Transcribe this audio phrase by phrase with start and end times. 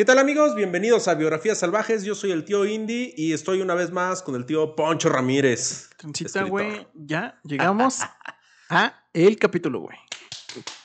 [0.00, 0.54] ¿Qué tal amigos?
[0.54, 2.04] Bienvenidos a Biografías Salvajes.
[2.04, 5.90] Yo soy el tío Indy y estoy una vez más con el tío Poncho Ramírez.
[6.02, 6.48] Escritor.
[6.48, 6.86] güey.
[6.94, 8.00] Ya llegamos
[8.70, 9.98] a el capítulo, güey.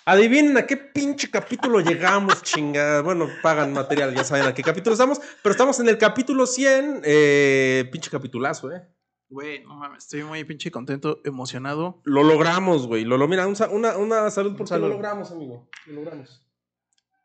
[0.04, 3.02] Adivinen a qué pinche capítulo llegamos, chingada.
[3.04, 5.22] Bueno, pagan material, ya saben a qué capítulo estamos.
[5.42, 7.04] Pero estamos en el capítulo 100.
[7.06, 8.86] Eh, pinche capitulazo, ¿eh?
[9.30, 12.02] Güey, no mames, estoy muy pinche contento, emocionado.
[12.04, 13.06] Lo logramos, güey.
[13.06, 14.90] Lo, lo, mira, un una, una salud porque salud.
[14.90, 15.70] lo logramos, amigo.
[15.86, 16.42] Lo logramos.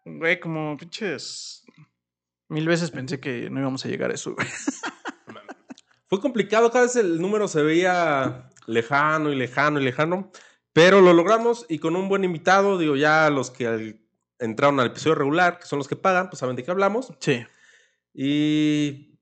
[0.05, 1.60] Güey, como pinches.
[2.51, 4.47] Mil veces pensé que no íbamos a llegar a eso, güey.
[6.09, 10.33] Fue complicado, cada vez el número se veía lejano y lejano y lejano,
[10.73, 14.01] pero lo logramos y con un buen invitado, digo, ya los que
[14.41, 17.13] entraron al episodio regular, que son los que pagan, pues saben de qué hablamos.
[17.21, 17.47] Sí.
[18.13, 19.17] Y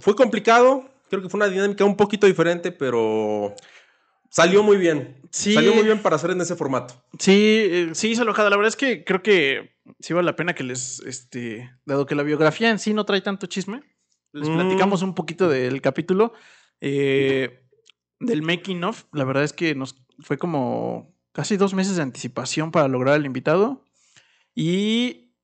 [0.00, 3.54] fue complicado, creo que fue una dinámica un poquito diferente, pero
[4.32, 5.20] salió muy bien.
[5.30, 5.54] Sí.
[5.54, 6.94] Salió muy bien para hacer en ese formato.
[7.18, 8.50] Sí, eh, sí hizo enojada.
[8.50, 12.14] La verdad es que creo que sí vale la pena que les, este, dado que
[12.14, 13.82] la biografía en sí no trae tanto chisme,
[14.32, 14.54] les Mm.
[14.54, 16.32] platicamos un poquito del capítulo,
[16.80, 17.62] eh,
[18.20, 19.04] del making of.
[19.12, 23.26] La verdad es que nos fue como casi dos meses de anticipación para lograr el
[23.26, 23.84] invitado.
[24.54, 25.34] Y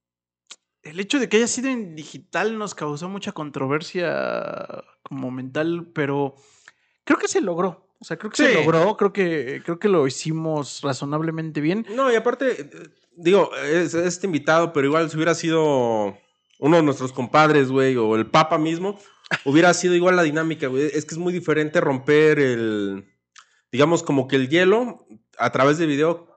[0.83, 6.35] el hecho de que haya sido en digital nos causó mucha controversia como mental, pero
[7.05, 7.88] creo que se logró.
[8.01, 11.85] O sea, creo que se logró, creo que, creo que lo hicimos razonablemente bien.
[11.95, 12.71] No, y aparte, eh,
[13.17, 16.17] digo, es este invitado, pero igual si hubiera sido
[16.61, 18.99] uno de nuestros compadres, güey, o el Papa mismo,
[19.45, 20.85] hubiera sido igual la dinámica, güey.
[20.87, 23.05] Es que es muy diferente romper el,
[23.73, 26.28] digamos, como que el hielo a través de video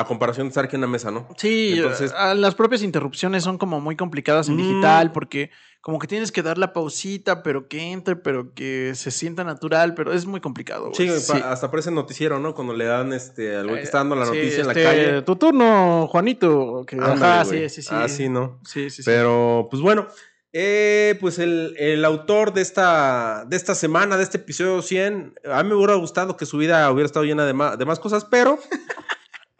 [0.00, 1.28] a comparación de estar aquí en la mesa, ¿no?
[1.36, 4.58] Sí, Entonces- a- las propias interrupciones son como muy complicadas en Mm.
[4.58, 9.12] digital porque como que tienes que dar la pausita, pero que entre, pero que se
[9.12, 10.90] sienta natural, pero es muy complicado.
[10.94, 12.54] Sí, pa- hasta parece noticiero, ¿no?
[12.56, 14.82] Cuando le dan este, al güey que está dando la Sí, noticia en la este,
[14.84, 15.22] calle.
[15.22, 16.84] Tu turno, Juanito.
[16.88, 17.68] Que, Ándale, ajá, güey.
[17.68, 17.94] sí, sí, sí.
[17.96, 18.58] Ah, sí, ¿no?
[18.64, 19.02] Sí, sí, sí.
[19.04, 20.08] Pero, pues bueno,
[20.52, 25.62] eh, pues el, el autor de esta, de esta semana, de este episodio 100, a
[25.62, 28.24] mí me hubiera gustado que su vida hubiera estado llena de más, de más cosas,
[28.24, 28.58] pero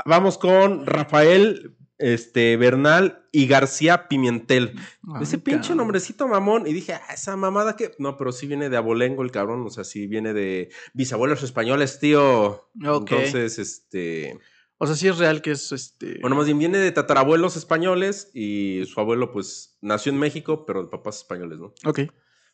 [0.06, 4.74] vamos con Rafael este, Bernal y García Pimentel.
[5.14, 5.78] Ay, Ese pinche cabrón.
[5.78, 6.66] nombrecito mamón.
[6.66, 7.92] Y dije, ah, esa mamada que.
[7.98, 9.64] No, pero sí viene de abolengo el cabrón.
[9.66, 12.68] O sea, sí viene de bisabuelos españoles, tío.
[12.86, 13.12] Ok.
[13.12, 14.38] Entonces, este.
[14.78, 16.18] O sea, sí es real que es este.
[16.20, 20.82] Bueno, más bien viene de tatarabuelos españoles y su abuelo, pues, nació en México, pero
[20.82, 21.72] de papás españoles, ¿no?
[21.86, 22.00] Ok.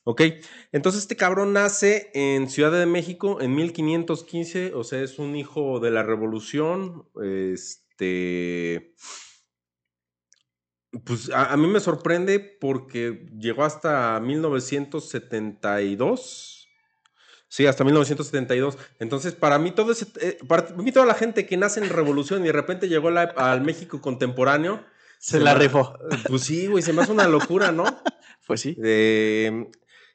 [0.05, 0.23] Ok.
[0.73, 5.81] Entonces, este cabrón nace en Ciudad de México en 1515, o sea, es un hijo
[5.81, 7.09] de la revolución.
[7.23, 8.95] Este.
[11.05, 16.59] Pues a, a mí me sorprende porque llegó hasta 1972.
[17.49, 18.79] Sí, hasta 1972.
[18.99, 22.43] Entonces, para mí, todo ese, eh, para mí, toda la gente que nace en revolución
[22.43, 24.85] y de repente llegó la- al México contemporáneo.
[25.19, 25.97] Se la rifó.
[26.29, 27.85] Pues sí, güey, se me hace una locura, ¿no?
[28.45, 28.77] Pues sí.
[28.83, 29.69] Eh,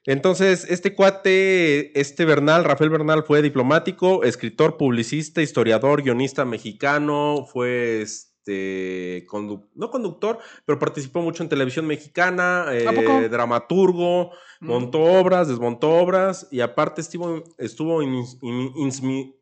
[0.08, 8.02] entonces, este cuate, este Bernal, Rafael Bernal, fue diplomático, escritor, publicista, historiador, guionista mexicano, fue
[8.02, 14.32] este, condu- no conductor, pero participó mucho en televisión mexicana, eh, dramaturgo,
[14.62, 14.66] Mm.
[14.68, 18.24] montó obras, desmontó obras, y aparte estuvo, estuvo in-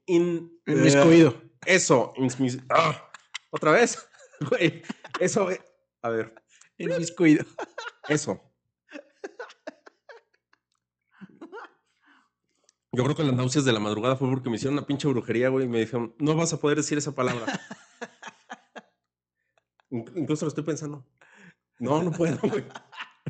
[0.07, 1.35] in- Inmiscuido.
[1.65, 3.09] eso, insmis- ah,
[3.51, 3.97] otra vez,
[4.49, 4.81] güey,
[5.19, 5.61] eso, eh,
[6.01, 6.33] a ver,
[6.79, 7.45] Inmiscuido.
[8.09, 8.41] eso.
[12.95, 15.49] Yo creo que las náuseas de la madrugada fue porque me hicieron una pinche brujería,
[15.49, 17.45] güey, y me dijeron, no vas a poder decir esa palabra.
[19.89, 21.05] In- Incluso lo estoy pensando.
[21.79, 22.65] No, no puedo, güey.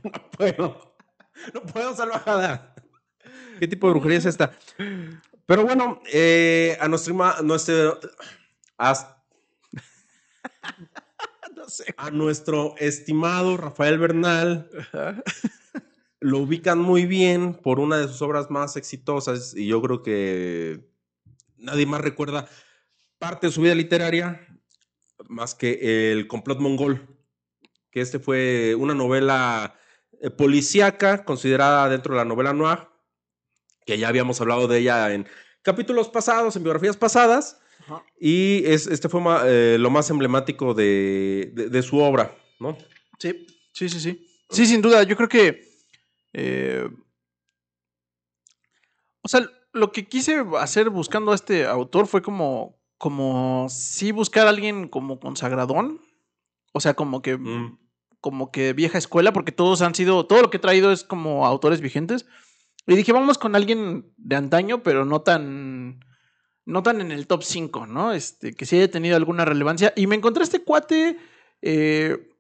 [0.03, 0.95] No puedo.
[1.53, 2.75] No puedo, salvajada.
[3.59, 4.57] ¿Qué tipo de brujería es esta?
[5.45, 7.99] Pero bueno, eh, a nuestro, nuestro
[8.77, 8.93] a,
[11.55, 11.93] No sé.
[11.97, 14.69] a nuestro estimado Rafael Bernal
[16.25, 20.90] lo ubican muy bien por una de sus obras más exitosas y yo creo que
[21.58, 22.47] nadie más recuerda
[23.19, 24.41] parte de su vida literaria
[25.30, 27.07] más que El complot mongol,
[27.92, 29.75] que este fue una novela
[30.19, 32.80] eh, policíaca considerada dentro de la novela noir,
[33.86, 35.28] que ya habíamos hablado de ella en
[35.62, 38.04] capítulos pasados, en biografías pasadas, Ajá.
[38.19, 42.78] y es, este fue eh, lo más emblemático de, de- de su obra, ¿no?
[43.19, 44.28] Sí, sí, sí, sí.
[44.50, 45.04] Sí, sin duda.
[45.04, 45.64] Yo creo que.
[46.37, 46.89] Eh,
[49.21, 52.83] o sea, lo que quise hacer buscando a este autor fue como.
[52.97, 56.01] Como sí buscar a alguien como consagradón.
[56.73, 57.37] O sea, como que.
[57.37, 57.79] Mm.
[58.19, 60.25] Como que vieja escuela, porque todos han sido.
[60.25, 62.25] Todo lo que he traído es como autores vigentes.
[62.85, 66.01] Y dije, vamos con alguien de antaño, pero no tan.
[66.65, 68.11] No tan en el top 5, ¿no?
[68.11, 69.93] Este, que sí haya tenido alguna relevancia.
[69.95, 71.17] Y me encontré este cuate.
[71.61, 72.34] eh,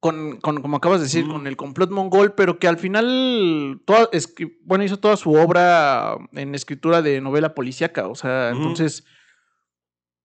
[0.00, 4.08] con, con, como acabas de decir, con el complot mongol, pero que al final, toda,
[4.62, 9.04] bueno, hizo toda su obra en escritura de novela policíaca, o sea, entonces,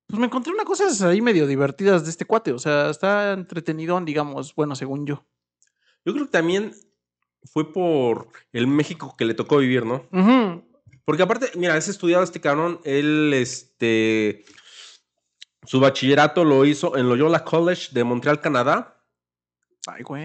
[0.08, 4.00] pues me encontré unas cosas ahí medio divertidas de este cuate, o sea, está entretenido,
[4.02, 5.26] digamos, bueno, según yo.
[6.06, 6.74] Yo creo que también
[7.46, 10.06] fue por el México que le tocó vivir, ¿no?
[11.06, 14.46] Porque aparte, mira, es estudiado este cabrón, él, este,
[15.66, 18.93] su bachillerato lo hizo en Loyola College de Montreal, Canadá.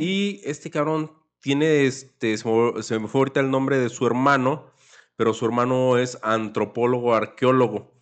[0.00, 4.70] Y este cabrón tiene, este, se me fue ahorita el nombre de su hermano,
[5.16, 7.93] pero su hermano es antropólogo, arqueólogo.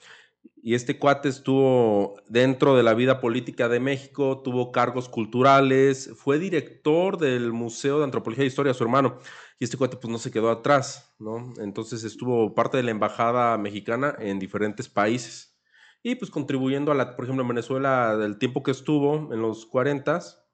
[0.63, 6.39] Y este cuate estuvo dentro de la vida política de México, tuvo cargos culturales, fue
[6.41, 9.19] director del Museo de Antropología e Historia, su hermano.
[9.61, 11.55] Y este cuate pues no se quedó atrás, ¿no?
[11.59, 15.57] Entonces estuvo parte de la embajada mexicana en diferentes países.
[16.03, 19.67] Y pues contribuyendo a la, por ejemplo, en Venezuela, del tiempo que estuvo, en los
[19.67, 20.46] 40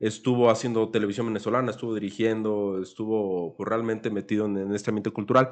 [0.00, 5.50] estuvo haciendo televisión venezolana, estuvo dirigiendo, estuvo pues, realmente metido en, este ambiente cultural.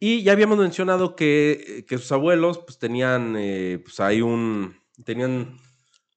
[0.00, 4.74] Y ya habíamos mencionado que, que sus abuelos pues tenían, eh, pues ahí un,
[5.04, 5.58] tenían,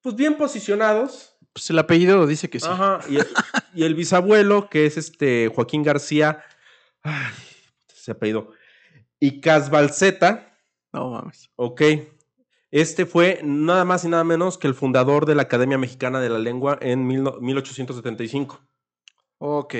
[0.01, 1.35] pues bien posicionados.
[1.51, 2.67] Pues el apellido dice que sí.
[2.69, 2.99] Ajá,
[3.73, 6.43] y el, bisabuelo, que es este Joaquín García,
[7.03, 7.33] ay,
[7.93, 8.51] ese apellido,
[9.19, 10.57] y Casbalceta.
[10.91, 11.49] No mames.
[11.55, 11.81] Ok.
[12.75, 16.27] Este fue nada más y nada menos que el fundador de la Academia Mexicana de
[16.27, 18.67] la Lengua en 1875.
[19.37, 19.75] Ok.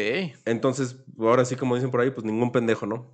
[0.45, 3.13] Entonces, ahora sí, como dicen por ahí, pues ningún pendejo, ¿no?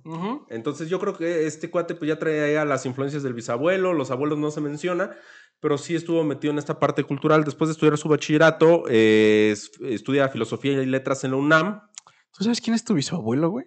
[0.50, 4.38] Entonces, yo creo que este cuate pues ya traía las influencias del bisabuelo, los abuelos
[4.38, 5.16] no se menciona,
[5.58, 7.42] pero sí estuvo metido en esta parte cultural.
[7.42, 11.88] Después de estudiar su bachillerato, eh, estudia filosofía y letras en la UNAM.
[12.30, 13.66] ¿Tú sabes quién es tu bisabuelo, güey?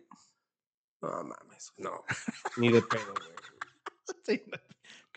[1.01, 2.06] No mames, no.
[2.56, 3.35] Ni de pedo, güey.
[4.23, 4.41] Sí,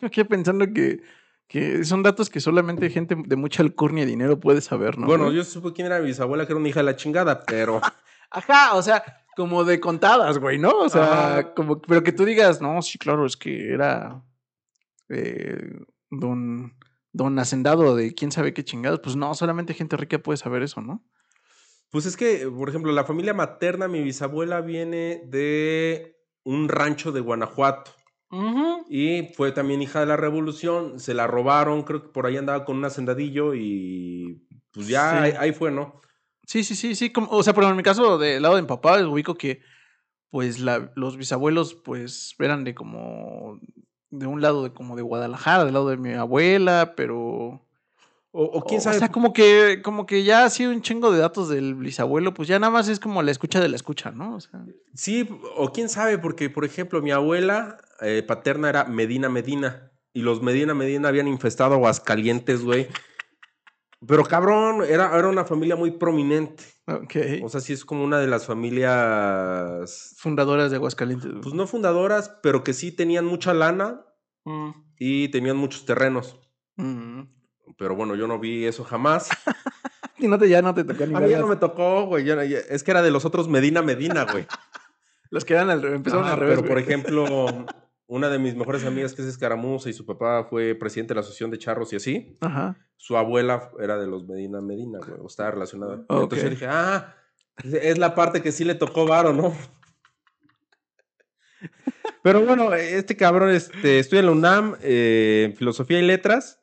[0.07, 1.03] aquí pensando que,
[1.47, 5.07] que son datos que solamente gente de mucha alcurnia y dinero puede saber, ¿no?
[5.07, 7.81] Bueno, yo supe quién era mi bisabuela, que era una hija de la chingada, pero.
[8.31, 9.03] Ajá, o sea,
[9.37, 10.79] como de contadas, güey, ¿no?
[10.81, 14.23] O sea, como, pero que tú digas, no, sí, claro, es que era
[15.09, 15.79] eh,
[16.11, 16.77] don,
[17.13, 19.01] don hacendado de quién sabe qué chingados.
[19.01, 21.03] Pues no, solamente gente rica puede saber eso, ¿no?
[21.91, 27.21] Pues es que, por ejemplo, la familia materna, mi bisabuela viene de un rancho de
[27.21, 27.93] Guanajuato.
[28.89, 32.65] Y fue también hija de la revolución, se la robaron, creo que por ahí andaba
[32.65, 36.01] con un hacendadillo y pues ya ahí, fue, ¿no?
[36.45, 38.69] Sí, sí, sí, sí, como, o sea, pero en mi caso del lado de mi
[38.69, 39.61] papá, ubico que
[40.31, 43.61] pues la, los bisabuelos pues eran de como
[44.11, 47.68] de un lado de como de Guadalajara, del lado de mi abuela, pero
[48.31, 48.97] o, quién sabe.
[48.97, 52.35] O sea, como que, como que ya ha sido un chingo de datos del bisabuelo,
[52.35, 54.37] pues ya nada más es como la escucha de la escucha, ¿no?
[54.37, 54.65] O sea.
[54.95, 59.93] Sí, o quién sabe, porque por ejemplo, mi abuela eh, paterna era Medina Medina.
[60.13, 62.89] Y los Medina Medina habían infestado Aguascalientes, güey.
[64.07, 66.65] Pero cabrón, era, era una familia muy prominente.
[66.87, 67.17] Ok.
[67.43, 70.15] O sea, sí es como una de las familias.
[70.19, 71.31] Fundadoras de Aguascalientes.
[71.43, 74.05] Pues no fundadoras, pero que sí tenían mucha lana
[74.45, 74.71] mm.
[74.99, 76.39] y tenían muchos terrenos.
[76.77, 77.38] Mm.
[77.77, 79.29] Pero bueno, yo no vi eso jamás.
[80.19, 82.29] y no te, ya no te tocó ni A mí ya no me tocó, güey.
[82.31, 84.47] es que era de los otros Medina Medina, güey.
[85.31, 86.57] los que eran al, empezaron al revés.
[86.57, 87.27] Pero, por ejemplo,
[88.07, 91.21] una de mis mejores amigas, que es Escaramuza, y su papá fue presidente de la
[91.21, 92.37] Asociación de Charros y así.
[92.41, 92.77] Ajá.
[92.97, 95.21] Su abuela era de los Medina Medina, güey.
[95.21, 96.05] O estaba relacionada.
[96.09, 97.15] Entonces yo dije, ah,
[97.63, 99.55] es la parte que sí le tocó varo, ¿no?
[102.23, 106.58] Pero bueno, este cabrón este, estudia en la UNAM, eh, Filosofía y Letras.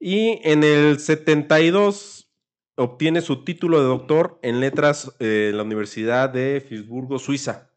[0.00, 2.32] Y en el 72
[2.76, 7.70] obtiene su título de doctor en letras eh, en la Universidad de Fisburgo, Suiza.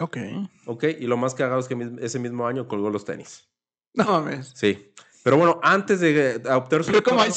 [0.00, 0.16] Ok.
[0.66, 3.46] Ok, y lo más cagado es que ese mismo año colgó los tenis.
[3.92, 4.52] No mames.
[4.54, 4.92] Sí.
[5.22, 7.30] Pero bueno, antes de obtener su doctorado,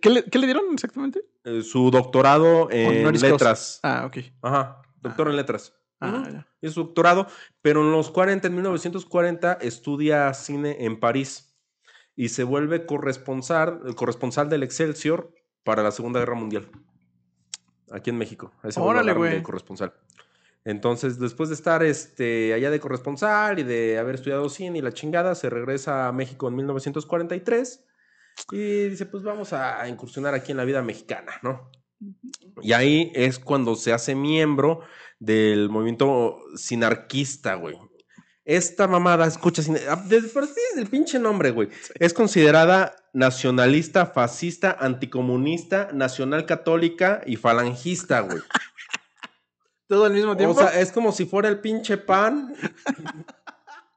[0.00, 1.22] ¿Qué, le, dieron exactamente?
[1.42, 3.80] Eh, su doctorado en letras.
[3.82, 4.18] Ah, ok.
[4.42, 5.74] Ajá, doctor en letras.
[6.00, 6.46] Ah, ya.
[6.60, 7.26] Es su doctorado,
[7.60, 11.53] pero en los 40, en 1940, estudia cine en París
[12.16, 16.70] y se vuelve corresponsal, corresponsal del Excelsior para la Segunda Guerra Mundial.
[17.90, 18.52] Aquí en México.
[18.76, 19.42] Órale, güey.
[19.42, 19.94] corresponsal.
[20.64, 24.92] Entonces, después de estar este, allá de corresponsal y de haber estudiado cine y la
[24.92, 27.84] chingada, se regresa a México en 1943
[28.50, 31.70] y dice, pues vamos a incursionar aquí en la vida mexicana, ¿no?
[32.62, 34.80] Y ahí es cuando se hace miembro
[35.18, 37.76] del movimiento sinarquista, güey.
[38.44, 41.70] Esta mamada, escucha, ah, desde, desde el pinche nombre, güey.
[41.98, 48.38] Es considerada nacionalista, fascista, anticomunista, nacional católica y falangista, güey.
[49.88, 50.56] ¿Todo al mismo tiempo?
[50.56, 52.54] O sea, es como si fuera el pinche pan,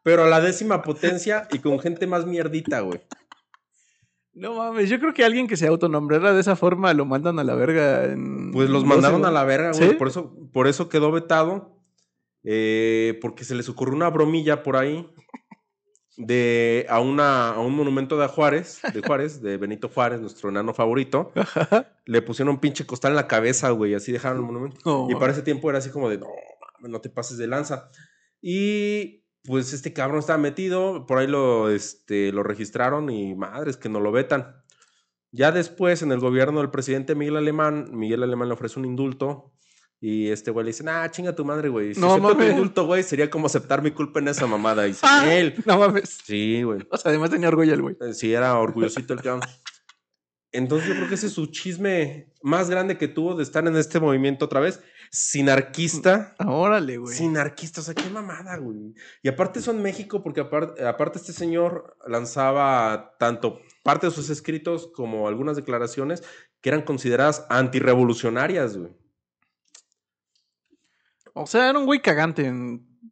[0.02, 3.02] pero a la décima potencia y con gente más mierdita, güey.
[4.34, 7.44] No mames, yo creo que alguien que se autonombrara de esa forma lo mandan a
[7.44, 8.06] la verga.
[8.06, 9.90] En Pues los 12 mandaron a la verga, güey.
[9.90, 9.96] ¿Sí?
[9.96, 11.77] Por, eso, por eso quedó vetado.
[12.44, 15.10] Eh, porque se les ocurrió una bromilla por ahí
[16.18, 20.74] de a, una, a un monumento de Juárez, de Juárez, de Benito Juárez, nuestro enano
[20.74, 21.32] favorito.
[22.06, 23.94] Le pusieron un pinche costal en la cabeza, güey.
[23.94, 24.80] Así dejaron el monumento.
[24.84, 26.28] No, Y para ese tiempo era así como de, no,
[26.82, 27.90] no te pases de lanza.
[28.42, 33.90] Y pues este cabrón estaba metido, por ahí lo, este, lo registraron y madres que
[33.90, 34.64] no lo vetan.
[35.32, 39.54] Ya después, en el gobierno del presidente Miguel Alemán, Miguel Alemán le ofrece un indulto
[40.00, 41.94] y este güey le dice, ah, chinga tu madre, güey.
[41.96, 42.52] Si No mames.
[42.52, 44.86] indulto, güey, sería como aceptar mi culpa en esa mamada.
[44.86, 45.34] Y dice, Ah.
[45.34, 45.56] él.
[45.66, 46.20] No mames.
[46.24, 46.88] Sí, güey.
[46.92, 47.96] O sea, además tenía orgullo el güey.
[48.02, 49.42] Eh, Sí, era orgullosito el cabrón.
[50.54, 53.76] Entonces yo creo que ese es su chisme más grande que tuvo de estar en
[53.76, 54.80] este movimiento otra vez.
[55.12, 56.36] Sinarquista.
[56.40, 57.16] Ah, Órale, güey.
[57.16, 58.94] Sinarquista, o sea, qué mamada, güey.
[59.24, 64.90] Y aparte son México porque aparte, aparte este señor lanzaba tanto parte de sus escritos
[64.96, 66.24] como algunas declaraciones
[66.62, 68.92] que eran consideradas antirrevolucionarias, güey.
[71.40, 72.52] O sea, era un güey cagante.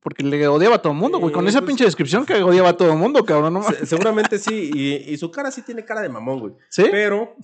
[0.01, 1.33] Porque le odiaba a todo el mundo, güey.
[1.33, 3.53] Con esa pues- pinche descripción que odiaba a todo el mundo, cabrón.
[3.53, 3.63] No.
[3.63, 6.53] Se- seguramente sí, y, y su cara sí tiene cara de mamón, güey.
[6.69, 6.85] ¿Sí?
[6.91, 7.35] Pero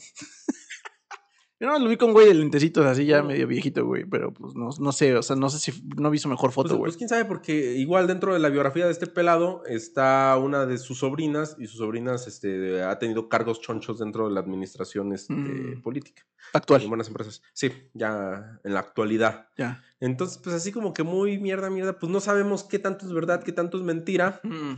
[1.62, 4.04] Yo no lo vi con güey de lentecitos así ya medio viejito, güey.
[4.06, 6.70] Pero pues no, no sé, o sea, no sé si no vi su mejor foto,
[6.70, 6.90] Pues, güey.
[6.90, 10.80] pues, quién sabe, porque igual dentro de la biografía de este pelado está una de
[10.80, 15.34] sus sobrinas, y sus sobrinas este, ha tenido cargos chonchos dentro de la administración este,
[15.34, 15.82] Mm.
[15.84, 16.24] política.
[16.54, 16.82] Actual.
[16.82, 17.44] En buenas empresas.
[17.54, 19.50] Sí, ya en la actualidad.
[19.56, 19.84] Ya.
[20.00, 23.44] Entonces, pues así como que muy mierda, mierda, pues no sabemos qué tanto es verdad,
[23.44, 24.40] qué tanto es mentira.
[24.44, 24.74] Mm.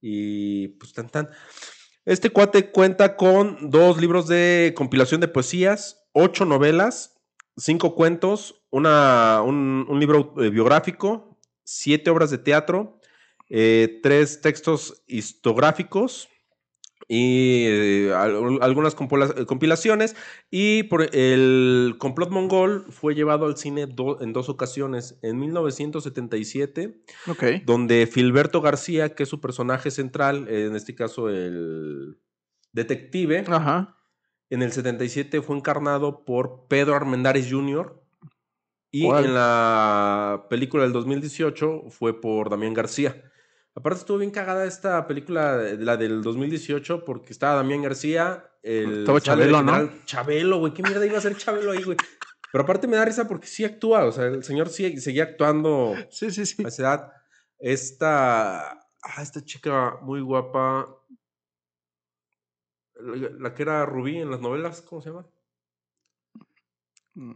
[0.00, 1.28] Y pues tan tan.
[2.04, 7.16] Este cuate cuenta con dos libros de compilación de poesías, ocho novelas,
[7.56, 13.00] cinco cuentos, una, un, un libro eh, biográfico, siete obras de teatro,
[13.48, 16.28] eh, tres textos histográficos
[17.10, 20.14] y eh, al- algunas compilaciones.
[20.50, 27.00] Y por el complot mongol fue llevado al cine do- en dos ocasiones, en 1977
[27.28, 27.44] Ok.
[27.64, 32.18] donde Filberto García, que es su personaje central, en este caso el
[32.72, 33.96] detective, Ajá.
[34.50, 38.02] En el 77 fue encarnado por Pedro Armendáriz Jr.
[38.90, 43.22] Y en la película del 2018 fue por Damián García.
[43.74, 49.20] Aparte estuvo bien cagada esta película, la del 2018, porque estaba Damián García, el Estaba
[49.20, 49.90] Chabelo, ¿no?
[50.04, 51.96] Chabelo, güey, qué mierda iba a ser Chabelo ahí, güey.
[52.50, 55.94] Pero aparte me da risa porque sí actúa, o sea, el señor sí, seguía actuando
[56.10, 56.64] Sí, sí, sí.
[56.64, 57.12] a esa edad.
[57.58, 60.88] Esta, ah, esta chica muy guapa,
[62.98, 65.26] la, la que era Rubí en las novelas, ¿cómo se llama?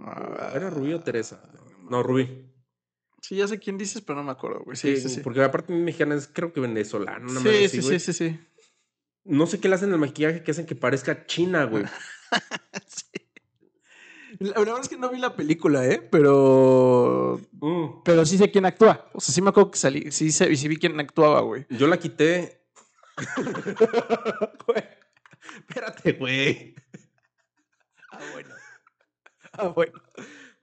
[0.06, 1.42] Ah, ¿Era Rubí o Teresa?
[1.90, 2.48] No, Rubí.
[3.20, 4.76] Sí, ya sé quién dices, pero no me acuerdo, güey.
[4.76, 5.20] Sí, sí, sí.
[5.20, 7.18] Porque aparte mexicana es creo que venezolana.
[7.24, 7.98] una Sí, madre sí, güey.
[8.00, 8.40] sí, sí, sí.
[9.24, 11.84] No sé qué le hacen el maquillaje que hacen que parezca china, güey.
[14.38, 16.00] La verdad es que no vi la película, ¿eh?
[16.10, 17.38] Pero.
[17.60, 18.02] Mm.
[18.04, 19.08] Pero sí sé quién actúa.
[19.12, 20.10] O sea, sí me acuerdo que salí.
[20.10, 21.66] Sí, sé- sí vi quién actuaba, güey.
[21.70, 22.60] Yo la quité.
[24.66, 24.82] Güey,
[25.68, 26.74] Espérate, güey.
[28.10, 28.54] Ah, bueno.
[29.52, 29.92] Ah, bueno.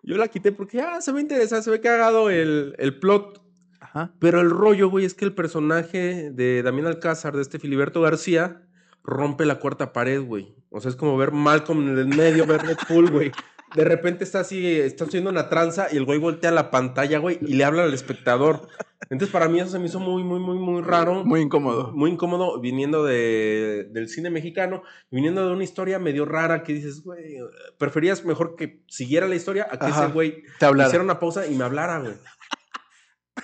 [0.01, 3.43] Yo la quité porque ah, se ve interesante, se ve cagado el, el plot.
[3.79, 4.13] Ajá.
[4.19, 8.67] Pero el rollo, güey, es que el personaje de Damián Alcázar, de este Filiberto García,
[9.03, 10.55] rompe la cuarta pared, güey.
[10.69, 13.31] O sea, es como ver Malcolm en el medio, ver Deadpool, güey.
[13.75, 17.37] De repente está así, está haciendo una tranza y el güey voltea la pantalla, güey,
[17.41, 18.67] y le habla al espectador.
[19.09, 21.23] Entonces, para mí eso se me hizo muy, muy, muy, muy raro.
[21.23, 21.91] Muy incómodo.
[21.93, 27.03] Muy incómodo viniendo de, del cine mexicano, viniendo de una historia medio rara que dices,
[27.03, 27.37] güey,
[27.77, 30.05] preferías mejor que siguiera la historia a que Ajá.
[30.05, 32.13] ese güey Te hiciera una pausa y me hablara, güey.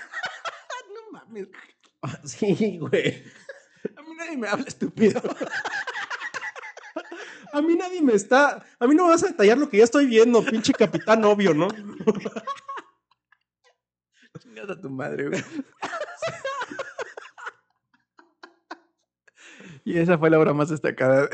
[0.93, 1.47] No mames.
[2.23, 3.23] Sí, güey.
[3.95, 5.21] A mí nadie me habla estúpido.
[7.55, 8.65] A mí nadie me está.
[8.79, 11.53] A mí no me vas a detallar lo que ya estoy viendo, pinche capitán obvio,
[11.53, 11.69] ¿no?
[14.39, 15.41] Chingas a tu madre, güey.
[19.85, 21.29] Y esa fue la obra más destacada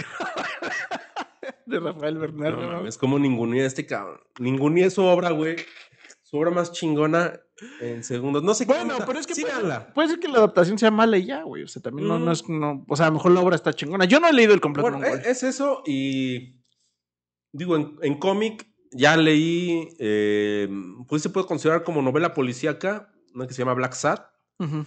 [1.65, 2.51] de, Rafael Bernal.
[2.51, 4.21] No mames, como ningunía este cabrón.
[4.37, 5.55] Ningunía es su obra, güey.
[6.31, 7.39] Su obra más chingona
[7.81, 8.41] en segundos.
[8.41, 8.71] No sé qué.
[8.73, 11.63] Bueno, pero es que puede, puede ser que la adaptación sea mala y ya, güey.
[11.63, 12.31] O sea, también no, no Mm.
[12.31, 12.47] es.
[12.49, 14.05] No, o sea, a lo mejor la obra está chingona.
[14.05, 16.61] Yo no he leído el complot Bueno, es, es eso y.
[17.51, 19.89] Digo, en, en cómic ya leí.
[19.99, 20.69] eh,
[21.09, 24.25] pues se puede considerar como novela policíaca, una que se llama Black Sat.
[24.59, 24.85] Ujú.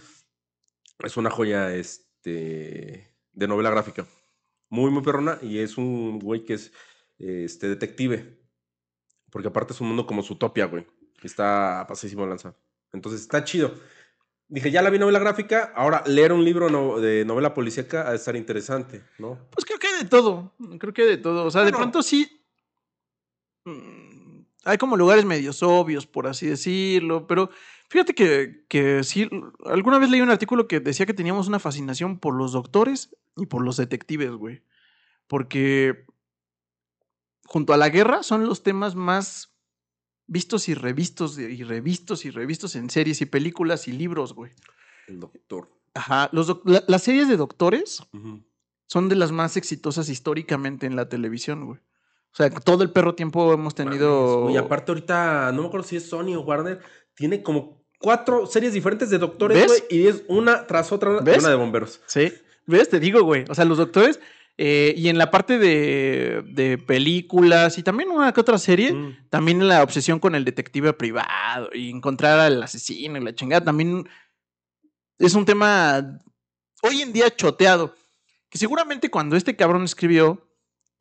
[1.03, 4.07] Es una joya este, de novela gráfica.
[4.69, 5.37] Muy, muy perrona.
[5.43, 6.71] Y es un güey que es
[7.19, 8.41] este, detective.
[9.29, 10.87] Porque aparte es un mundo como Zootopia, güey.
[11.25, 12.55] Está pasísimo de lanzar.
[12.93, 13.73] Entonces está chido.
[14.47, 18.11] dije, ya la vi novela gráfica, ahora leer un libro no- de novela policíaca ha
[18.11, 19.39] de estar interesante, ¿no?
[19.51, 20.53] Pues creo que hay de todo.
[20.79, 21.45] Creo que hay de todo.
[21.45, 22.41] O sea, de pronto sí.
[23.65, 27.27] mm, Hay como lugares medios obvios, por así decirlo.
[27.27, 27.49] Pero
[27.89, 29.29] fíjate que, que sí.
[29.65, 33.45] Alguna vez leí un artículo que decía que teníamos una fascinación por los doctores y
[33.47, 34.63] por los detectives, güey.
[35.27, 36.05] Porque
[37.45, 39.54] junto a la guerra son los temas más
[40.27, 44.51] vistos y revistos y revistos y revistos en series y películas y libros, güey.
[45.07, 45.69] El doctor.
[45.93, 46.29] Ajá.
[46.31, 48.01] Los doc- la- las series de doctores
[48.87, 51.79] son de las más exitosas históricamente en la televisión, güey.
[51.79, 54.49] O sea, todo el perro tiempo hemos tenido.
[54.49, 56.81] Y aparte ahorita, no me acuerdo si es Sony o Warner,
[57.13, 61.39] tiene como cuatro series diferentes de doctores, güey, y es una tras otra, ¿Ves?
[61.39, 62.01] una de bomberos.
[62.07, 62.33] Sí.
[62.67, 62.89] ¿Ves?
[62.89, 63.45] Te digo, güey.
[63.49, 64.19] O sea, los doctores.
[64.57, 69.29] Eh, y en la parte de, de películas y también una que otra serie, Mm.
[69.29, 74.07] también la obsesión con el detective privado y encontrar al asesino y la chingada, también
[75.19, 76.19] es un tema
[76.81, 77.95] hoy en día choteado.
[78.49, 80.44] Que seguramente cuando este cabrón escribió,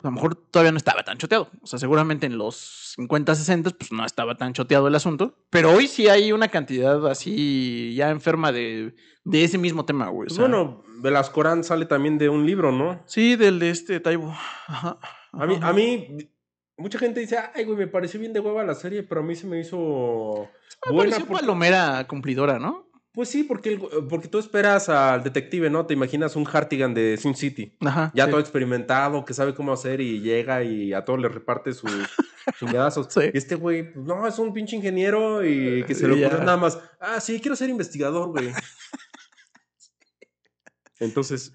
[0.05, 1.49] a lo mejor todavía no estaba tan choteado.
[1.63, 5.35] O sea, seguramente en los 50, 60, pues no estaba tan choteado el asunto.
[5.51, 8.95] Pero hoy sí hay una cantidad así ya enferma de,
[9.25, 10.29] de ese mismo tema, güey.
[10.29, 13.03] o sea, bueno, Velascorán sale también de un libro, ¿no?
[13.07, 14.33] Sí, del de este Taibo.
[14.67, 14.99] Ajá.
[15.33, 16.17] A mí, a mí,
[16.77, 19.35] mucha gente dice, ay, güey, me pareció bien de hueva la serie, pero a mí
[19.35, 20.49] se me hizo
[20.87, 21.11] Me buena.
[21.11, 22.89] pareció porque- palomera cumplidora, ¿no?
[23.15, 25.87] Pues sí, porque, el- porque tú esperas al detective, ¿no?
[25.87, 27.77] Te imaginas un Hartigan de Sin City.
[27.81, 28.11] Ajá.
[28.15, 28.31] Ya sí.
[28.33, 31.91] todo experimentado, que sabe cómo hacer y llega y a todos le reparte sus
[32.59, 33.07] chingadazos.
[33.11, 33.21] Sí.
[33.33, 36.57] Y este güey, pues no, es un pinche ingeniero y que se le ocurre nada
[36.57, 36.79] más.
[37.01, 38.51] Ah, sí, quiero ser investigador, güey.
[41.01, 41.53] Entonces,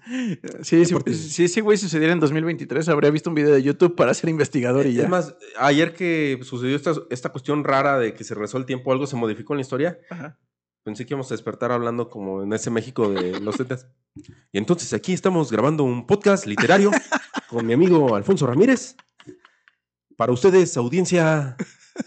[0.62, 3.96] Sí, sí, Aparte- si ese güey sucediera en 2023, habría visto un video de YouTube
[3.96, 5.04] para ser investigador y ya.
[5.04, 8.92] es más, ayer que sucedió esta, esta cuestión rara de que se rezó el tiempo,
[8.92, 9.98] algo se modificó en la historia.
[10.10, 10.38] Ajá.
[10.82, 13.86] Pensé que íbamos a despertar hablando como en ese México de los 70.
[14.52, 16.90] Y entonces aquí estamos grabando un podcast literario
[17.48, 18.96] con mi amigo Alfonso Ramírez.
[20.16, 21.56] Para ustedes, audiencia,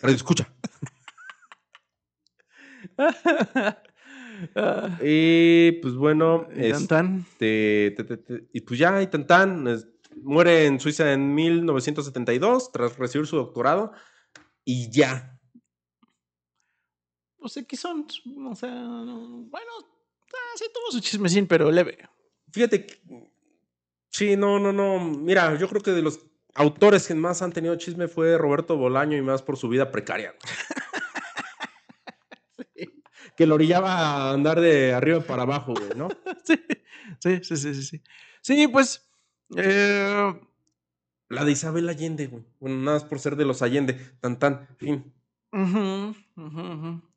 [0.02, 0.52] radio escucha.
[5.02, 7.20] Y pues bueno, y tan, tan.
[7.32, 9.88] este, te- te- te- y pues ya, y tan tan, es-
[10.22, 13.94] muere en Suiza en 1972 tras recibir su doctorado.
[14.66, 15.33] Y ya.
[17.44, 18.08] Pues X son,
[18.50, 21.98] o sea, no- bueno, ah, sí tuvo su chismecín, pero leve.
[22.54, 23.02] Fíjate, que-
[24.10, 24.98] sí, no, no, no.
[25.02, 26.22] Mira, yo creo que de los
[26.56, 30.34] autores que más han tenido chisme fue Roberto Bolaño y más por su vida precaria.
[33.36, 36.08] Que lo orillaba a andar de arriba para abajo, güey, ¿no?
[37.20, 37.84] Sí, sí, sí, sí, sí.
[37.84, 38.02] Sí,
[38.42, 39.06] Sí, pues,
[39.58, 40.40] eh,
[41.30, 42.44] La de Isabel Allende, güey.
[42.60, 43.96] Bueno, nada más por ser de los Allende.
[44.22, 45.14] Tan, tan, fin.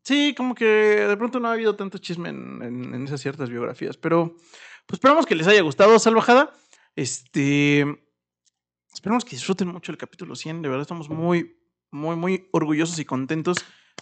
[0.02, 3.48] Sí, como que de pronto no ha habido tanto chisme en, en- en esas ciertas
[3.50, 4.34] biografías, pero
[4.86, 6.52] pues esperamos que les haya gustado, Salvajada.
[6.94, 7.84] Este,
[8.92, 11.58] esperamos que disfruten mucho el capítulo 100, de verdad estamos muy,
[11.90, 13.58] muy, muy orgullosos y contentos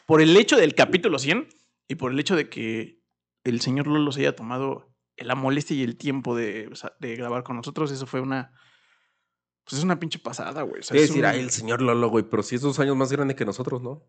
[0.06, 1.48] por el hecho del capítulo 100
[1.88, 3.02] y por el hecho de que
[3.44, 6.68] el señor Lolo se haya tomado la molestia y el tiempo de,
[7.00, 7.90] grabar con nosotros.
[7.92, 8.52] Eso fue una.
[9.64, 10.80] Pues es una pinche pasada, güey.
[10.80, 12.96] O sea, Es decir, un- ay, el señor Lolo, güey, pero sí es dos años
[12.96, 14.02] más grande que nosotros, ¿no?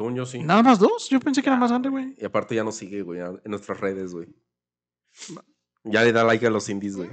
[0.00, 0.42] Según yo, sí.
[0.42, 1.10] Nada más dos.
[1.10, 2.14] Yo pensé que era más grande, güey.
[2.16, 4.28] Y aparte ya nos sigue, güey, en nuestras redes, güey.
[5.84, 7.10] Ya le da like a los indies, güey.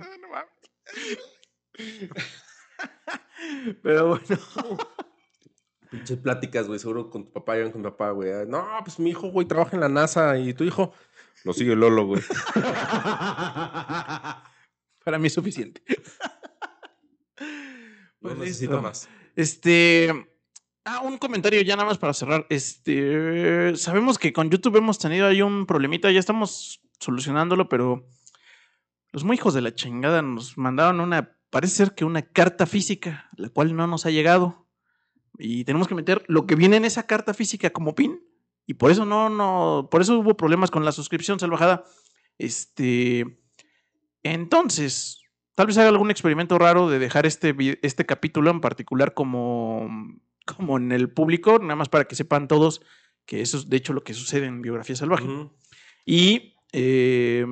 [3.83, 4.23] Pero bueno.
[5.91, 8.31] Pinches pláticas, güey, seguro con tu papá, llegan con tu papá, güey.
[8.47, 10.93] No, pues mi hijo, güey, trabaja en la NASA y tu hijo
[11.43, 12.21] lo sigue Lolo, güey.
[15.03, 15.83] Para mí es suficiente.
[18.21, 18.81] No Pues necesito listo.
[18.81, 19.09] más.
[19.35, 20.36] Este.
[20.89, 22.45] Ah, un comentario ya nada más para cerrar.
[22.49, 23.75] Este.
[23.75, 28.07] Sabemos que con YouTube hemos tenido ahí un problemita, ya estamos solucionándolo, pero
[29.11, 31.35] los muy hijos de la chingada nos mandaron una.
[31.49, 34.65] Parece ser que una carta física, la cual no nos ha llegado.
[35.37, 38.21] Y tenemos que meter lo que viene en esa carta física como pin.
[38.65, 39.89] Y por eso no, no.
[39.91, 41.83] Por eso hubo problemas con la suscripción salvajada.
[42.37, 43.41] Este.
[44.23, 45.21] Entonces,
[45.53, 49.89] tal vez haga algún experimento raro de dejar este, este capítulo en particular como,
[50.47, 52.81] como en el público, nada más para que sepan todos
[53.27, 55.27] que eso es de hecho lo que sucede en Biografía Salvaje.
[56.05, 57.45] Y, eh,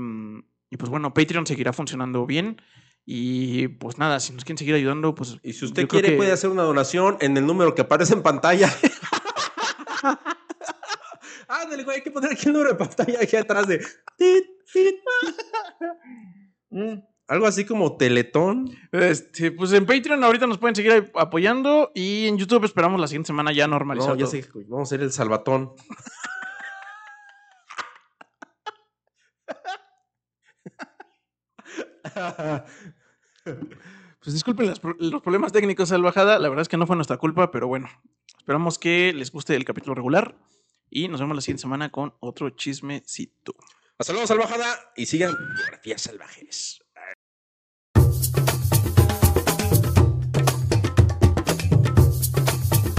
[0.69, 2.61] y pues bueno, Patreon seguirá funcionando bien.
[3.05, 5.37] Y pues nada, si nos quieren seguir ayudando, pues.
[5.43, 8.23] Y si usted quiere, que- puede hacer una donación en el número que aparece en
[8.23, 8.73] pantalla.
[11.47, 13.85] Ándale, güey, hay que poner aquí el número de pantalla aquí atrás de.
[17.27, 18.69] Algo así como Teletón.
[18.91, 23.27] Este, pues en Patreon ahorita nos pueden seguir apoyando y en YouTube esperamos la siguiente
[23.27, 24.11] semana ya normalizar.
[24.11, 25.73] No, ya sé, vamos a ser el salvatón.
[34.19, 37.67] pues disculpen los problemas técnicos Salvajada, la verdad es que no fue nuestra culpa, pero
[37.67, 37.89] bueno,
[38.37, 40.37] esperamos que les guste el capítulo regular
[40.91, 43.55] y nos vemos la siguiente semana con otro chismecito.
[43.97, 46.84] Hasta luego, Salvajada, y sigan Biografías Salvajes.